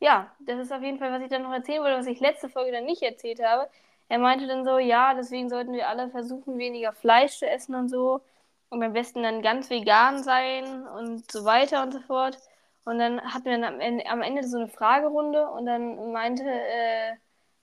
ja, 0.00 0.30
das 0.40 0.58
ist 0.60 0.72
auf 0.72 0.82
jeden 0.82 0.98
Fall, 0.98 1.12
was 1.12 1.22
ich 1.22 1.28
dann 1.28 1.42
noch 1.42 1.52
erzählen 1.52 1.82
wollte, 1.82 1.98
was 1.98 2.06
ich 2.06 2.20
letzte 2.20 2.48
Folge 2.48 2.72
dann 2.72 2.84
nicht 2.84 3.02
erzählt 3.02 3.42
habe. 3.42 3.68
Er 4.08 4.18
meinte 4.18 4.46
dann 4.46 4.64
so, 4.64 4.78
ja, 4.78 5.14
deswegen 5.14 5.48
sollten 5.48 5.72
wir 5.72 5.88
alle 5.88 6.10
versuchen, 6.10 6.58
weniger 6.58 6.92
Fleisch 6.92 7.38
zu 7.38 7.48
essen 7.48 7.74
und 7.74 7.88
so. 7.88 8.20
Und 8.68 8.82
am 8.82 8.92
besten 8.92 9.22
dann 9.22 9.42
ganz 9.42 9.70
vegan 9.70 10.22
sein 10.22 10.86
und 10.88 11.30
so 11.30 11.44
weiter 11.44 11.82
und 11.82 11.92
so 11.92 12.00
fort. 12.00 12.38
Und 12.84 12.98
dann 12.98 13.20
hatten 13.20 13.44
wir 13.46 13.52
dann 13.52 13.64
am 13.64 13.80
Ende, 13.80 14.06
am 14.06 14.22
Ende 14.22 14.44
so 14.44 14.58
eine 14.58 14.68
Fragerunde 14.68 15.48
und 15.50 15.66
dann 15.66 16.12
meinte, 16.12 16.44
äh, 16.44 17.14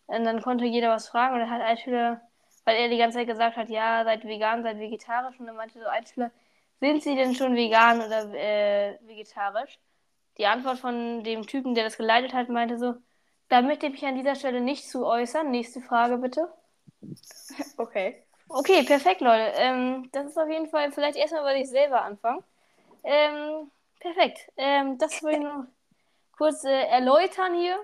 und 0.07 0.25
dann 0.25 0.41
konnte 0.41 0.65
jeder 0.65 0.89
was 0.89 1.07
fragen 1.07 1.35
und 1.35 1.39
dann 1.41 1.49
hat 1.49 1.61
ein 1.61 1.77
Schüler, 1.77 2.21
weil 2.65 2.75
er 2.77 2.89
die 2.89 2.97
ganze 2.97 3.17
Zeit 3.19 3.27
gesagt 3.27 3.57
hat, 3.57 3.69
ja, 3.69 4.03
seid 4.03 4.25
vegan, 4.25 4.63
seid 4.63 4.79
vegetarisch. 4.79 5.39
Und 5.39 5.47
dann 5.47 5.55
meinte 5.55 5.79
so 5.79 5.85
ein 5.87 6.05
Schüler, 6.05 6.31
sind 6.79 7.03
Sie 7.03 7.15
denn 7.15 7.35
schon 7.35 7.55
vegan 7.55 8.01
oder 8.01 8.33
äh, 8.33 8.97
vegetarisch? 9.01 9.79
Die 10.37 10.45
Antwort 10.45 10.79
von 10.79 11.23
dem 11.23 11.47
Typen, 11.47 11.75
der 11.75 11.85
das 11.85 11.97
geleitet 11.97 12.33
hat, 12.33 12.49
meinte 12.49 12.77
so, 12.77 12.95
da 13.49 13.61
möchte 13.61 13.85
ich 13.85 13.93
mich 13.93 14.05
an 14.05 14.15
dieser 14.15 14.35
Stelle 14.35 14.61
nicht 14.61 14.89
zu 14.89 15.05
äußern. 15.05 15.51
Nächste 15.51 15.81
Frage 15.81 16.17
bitte. 16.17 16.51
Okay. 17.77 18.23
Okay, 18.49 18.83
perfekt, 18.83 19.21
Leute. 19.21 19.53
Ähm, 19.57 20.09
das 20.11 20.27
ist 20.27 20.37
auf 20.37 20.49
jeden 20.49 20.67
Fall 20.67 20.91
vielleicht 20.91 21.17
erstmal, 21.17 21.43
weil 21.43 21.61
ich 21.61 21.69
selber 21.69 22.03
anfange. 22.03 22.43
Ähm, 23.03 23.71
perfekt. 23.99 24.39
Ähm, 24.57 24.97
das 24.97 25.23
wollte 25.23 25.37
ich 25.39 25.43
noch 25.43 25.65
kurz 26.37 26.63
äh, 26.65 26.83
erläutern 26.87 27.55
hier. 27.55 27.77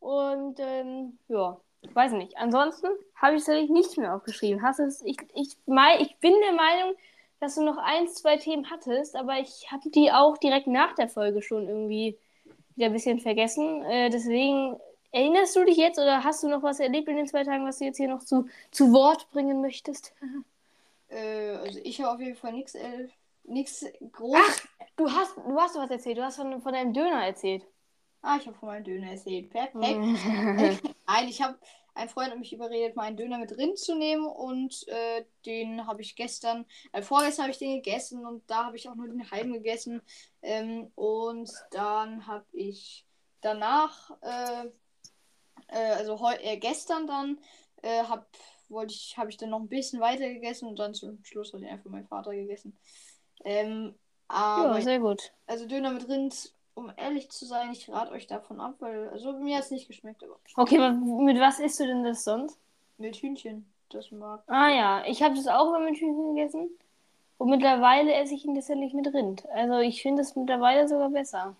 Und 0.00 0.60
ähm, 0.60 1.18
ja, 1.28 1.60
weiß 1.94 2.12
nicht. 2.12 2.36
Ansonsten 2.38 2.88
habe 3.16 3.36
ich 3.36 3.44
tatsächlich 3.44 3.70
nichts 3.70 3.96
mehr 3.96 4.14
aufgeschrieben. 4.14 4.62
Hast 4.62 4.80
es, 4.80 5.02
ich, 5.02 5.18
ich, 5.34 5.56
mei- 5.66 6.00
ich 6.00 6.16
bin 6.18 6.34
der 6.46 6.54
Meinung, 6.54 6.94
dass 7.40 7.56
du 7.56 7.62
noch 7.64 7.78
ein, 7.78 8.08
zwei 8.08 8.36
Themen 8.38 8.70
hattest, 8.70 9.16
aber 9.16 9.38
ich 9.40 9.70
habe 9.72 9.90
die 9.90 10.12
auch 10.12 10.38
direkt 10.38 10.66
nach 10.68 10.94
der 10.94 11.08
Folge 11.08 11.42
schon 11.42 11.68
irgendwie 11.68 12.18
wieder 12.76 12.86
ein 12.86 12.92
bisschen 12.92 13.20
vergessen. 13.20 13.82
Äh, 13.84 14.10
deswegen 14.10 14.78
erinnerst 15.12 15.56
du 15.56 15.64
dich 15.64 15.76
jetzt 15.76 15.98
oder 15.98 16.24
hast 16.24 16.42
du 16.42 16.48
noch 16.48 16.62
was 16.62 16.80
erlebt 16.80 17.08
in 17.08 17.16
den 17.16 17.26
zwei 17.26 17.44
Tagen, 17.44 17.66
was 17.66 17.78
du 17.78 17.84
jetzt 17.84 17.96
hier 17.96 18.08
noch 18.08 18.24
zu, 18.24 18.46
zu 18.70 18.92
Wort 18.92 19.30
bringen 19.30 19.60
möchtest? 19.60 20.14
Äh, 21.08 21.50
also 21.56 21.80
ich 21.82 22.00
habe 22.00 22.14
auf 22.14 22.20
jeden 22.20 22.36
Fall 22.36 22.52
nichts 22.52 22.74
äh, 22.74 23.08
nichts 23.44 23.84
groß. 24.12 24.38
Du 24.96 25.10
hast, 25.10 25.36
du 25.36 25.60
hast 25.60 25.76
was 25.76 25.90
erzählt. 25.90 26.18
Du 26.18 26.22
hast 26.22 26.36
von, 26.36 26.60
von 26.60 26.72
deinem 26.72 26.92
Döner 26.92 27.24
erzählt. 27.24 27.66
Ah, 28.22 28.36
ich 28.38 28.46
habe 28.46 28.56
von 28.56 28.68
meinem 28.68 28.84
Döner 28.84 29.12
erzählt. 29.12 29.50
Perfekt. 29.50 29.82
Nein, 31.06 31.28
ich 31.28 31.42
habe 31.42 31.58
ein 31.94 32.08
Freund 32.08 32.30
hat 32.30 32.38
mich 32.38 32.52
überredet, 32.52 32.96
meinen 32.96 33.16
Döner 33.16 33.38
mit 33.38 33.56
Rind 33.56 33.78
zu 33.78 33.94
nehmen 33.94 34.26
und 34.26 34.86
äh, 34.88 35.24
den 35.44 35.86
habe 35.86 36.02
ich 36.02 36.16
gestern, 36.16 36.64
äh, 36.92 37.02
vorgestern 37.02 37.44
habe 37.44 37.52
ich 37.52 37.58
den 37.58 37.82
gegessen 37.82 38.24
und 38.24 38.48
da 38.48 38.66
habe 38.66 38.76
ich 38.76 38.88
auch 38.88 38.94
nur 38.94 39.08
den 39.08 39.30
halben 39.30 39.52
gegessen 39.52 40.00
ähm, 40.42 40.90
und 40.94 41.50
dann 41.72 42.26
habe 42.26 42.46
ich 42.52 43.06
danach, 43.40 44.10
äh, 44.22 44.70
äh, 45.70 45.92
also 45.92 46.20
heu 46.20 46.34
äh, 46.40 46.56
gestern 46.58 47.06
dann, 47.06 47.38
äh, 47.82 48.04
hab, 48.04 48.26
wollte 48.68 48.94
ich, 48.94 49.16
habe 49.18 49.30
ich 49.30 49.36
dann 49.36 49.50
noch 49.50 49.60
ein 49.60 49.68
bisschen 49.68 50.00
weiter 50.00 50.28
gegessen 50.28 50.68
und 50.68 50.78
dann 50.78 50.94
zum 50.94 51.22
Schluss 51.24 51.52
hat 51.52 51.60
ihn 51.60 51.68
einfach 51.68 51.90
mein 51.90 52.06
Vater 52.06 52.32
gegessen. 52.34 52.76
Ähm, 53.44 53.94
aber 54.28 54.74
ja, 54.76 54.80
sehr 54.82 55.00
gut. 55.00 55.32
also 55.46 55.66
Döner 55.66 55.90
mit 55.92 56.08
Rind, 56.08 56.52
um 56.74 56.92
ehrlich 56.96 57.30
zu 57.30 57.46
sein, 57.46 57.72
ich 57.72 57.88
rate 57.90 58.12
euch 58.12 58.26
davon 58.26 58.60
ab, 58.60 58.76
weil 58.80 59.08
also 59.10 59.32
mir 59.32 59.56
hat 59.56 59.64
es 59.64 59.70
nicht 59.70 59.88
geschmeckt, 59.88 60.22
aber 60.24 60.38
Okay, 60.56 60.78
mit 60.78 61.38
was 61.40 61.58
isst 61.60 61.80
du 61.80 61.86
denn 61.86 62.04
das 62.04 62.24
sonst? 62.24 62.58
mit 62.98 63.16
Hühnchen, 63.16 63.66
das 63.88 64.12
mag. 64.12 64.44
Ah 64.46 64.68
ja, 64.68 65.04
ich 65.06 65.22
habe 65.22 65.34
das 65.34 65.46
auch 65.46 65.68
immer 65.68 65.80
mit 65.80 65.96
Hühnchen 65.98 66.34
gegessen. 66.34 66.68
Und 67.38 67.50
mittlerweile 67.50 68.14
esse 68.14 68.34
ich 68.34 68.44
ihn 68.44 68.54
tatsächlich 68.54 68.94
mit 68.94 69.06
Rind. 69.14 69.48
Also 69.50 69.78
ich 69.80 70.02
finde 70.02 70.22
es 70.22 70.36
mittlerweile 70.36 70.88
sogar 70.88 71.10
besser. 71.10 71.56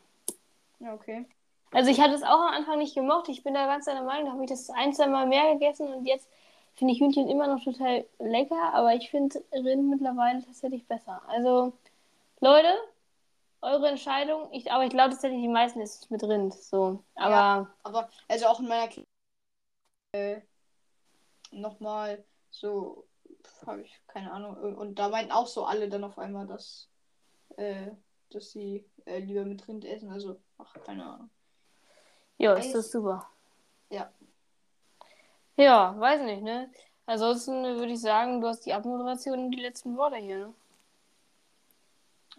Ja, 0.80 0.94
okay. 0.94 1.26
Also 1.72 1.90
ich 1.90 2.00
hatte 2.00 2.14
es 2.14 2.22
auch 2.22 2.40
am 2.40 2.54
Anfang 2.54 2.78
nicht 2.78 2.94
gemocht. 2.94 3.28
Ich 3.28 3.42
bin 3.42 3.54
da 3.54 3.66
ganz 3.66 3.84
deiner 3.84 4.02
Meinung. 4.02 4.26
Da 4.26 4.32
habe 4.32 4.44
ich 4.44 4.50
das 4.50 4.70
ein, 4.70 4.92
zwei 4.92 5.06
Mal 5.06 5.26
mehr 5.26 5.52
gegessen 5.52 5.92
und 5.92 6.06
jetzt 6.06 6.28
finde 6.74 6.94
ich 6.94 7.00
Hühnchen 7.00 7.28
immer 7.28 7.46
noch 7.46 7.62
total 7.62 8.06
lecker, 8.18 8.72
aber 8.72 8.94
ich 8.94 9.10
finde 9.10 9.44
Rind 9.52 9.90
mittlerweile 9.90 10.44
tatsächlich 10.44 10.86
besser. 10.86 11.22
Also, 11.28 11.72
Leute, 12.40 12.74
eure 13.60 13.88
Entscheidung. 13.88 14.48
Ich, 14.52 14.72
aber 14.72 14.84
ich 14.84 14.90
glaube 14.90 15.10
tatsächlich, 15.10 15.42
die 15.42 15.48
meisten 15.48 15.80
ist 15.80 16.02
es 16.02 16.10
mit 16.10 16.22
Rind. 16.22 16.54
So. 16.54 17.04
Aber. 17.14 17.30
Ja, 17.30 17.74
aber, 17.82 18.10
also 18.28 18.46
auch 18.46 18.60
in 18.60 18.68
meiner 18.68 18.88
Kindheit 18.88 19.06
äh, 20.12 20.40
nochmal 21.52 22.24
so, 22.50 23.06
habe 23.66 23.82
ich 23.82 24.00
keine 24.06 24.32
Ahnung. 24.32 24.56
Und 24.76 24.98
da 24.98 25.08
meinten 25.08 25.32
auch 25.32 25.46
so 25.46 25.64
alle 25.64 25.88
dann 25.88 26.04
auf 26.04 26.18
einmal, 26.18 26.46
dass, 26.46 26.88
äh, 27.56 27.90
dass 28.30 28.50
sie 28.50 28.88
äh, 29.04 29.18
lieber 29.18 29.44
mit 29.44 29.66
Rind 29.68 29.84
essen. 29.84 30.10
Also, 30.10 30.40
ach, 30.58 30.74
keine 30.84 31.04
Ahnung. 31.04 31.30
Ja, 32.40 32.54
ist 32.54 32.74
das 32.74 32.90
super. 32.90 33.28
Ja. 33.90 34.10
Ja, 35.56 35.94
weiß 35.98 36.22
nicht, 36.22 36.42
ne? 36.42 36.72
Ansonsten 37.04 37.62
würde 37.64 37.92
ich 37.92 38.00
sagen, 38.00 38.40
du 38.40 38.48
hast 38.48 38.64
die 38.64 38.72
Abmoderation 38.72 39.44
und 39.44 39.50
die 39.50 39.60
letzten 39.60 39.94
Worte 39.98 40.16
hier, 40.16 40.38
ne? 40.38 40.54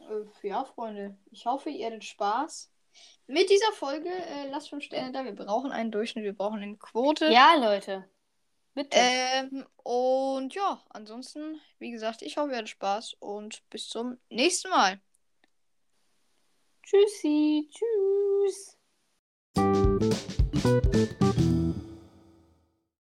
Äh, 0.10 0.48
ja, 0.48 0.66
Freunde. 0.66 1.16
Ich 1.30 1.46
hoffe, 1.46 1.70
ihr 1.70 1.86
hattet 1.86 2.04
Spaß. 2.04 2.72
Mit 3.28 3.52
dieser 3.52 3.72
Folge, 3.74 4.10
äh, 4.10 4.50
lasst 4.50 4.70
fünf 4.70 4.84
Sterne 4.84 5.12
da. 5.12 5.24
Wir 5.24 5.36
brauchen 5.36 5.72
einen 5.72 5.92
Durchschnitt, 5.92 6.24
wir 6.24 6.36
brauchen 6.36 6.64
eine 6.64 6.78
Quote. 6.78 7.28
Ja, 7.28 7.54
Leute. 7.56 8.10
Bitte. 8.74 8.98
Ähm, 8.98 9.68
und 9.84 10.56
ja, 10.56 10.82
ansonsten, 10.90 11.62
wie 11.78 11.92
gesagt, 11.92 12.24
ich 12.24 12.38
hoffe, 12.38 12.52
ihr 12.52 12.58
hattet 12.58 12.70
Spaß 12.70 13.18
und 13.20 13.62
bis 13.70 13.88
zum 13.88 14.18
nächsten 14.30 14.70
Mal. 14.70 15.00
Tschüssi. 16.82 17.70
Tschüss. 17.72 18.81
Thank 20.02 21.40
you. 21.40 21.51